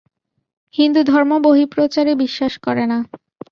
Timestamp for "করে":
2.57-2.83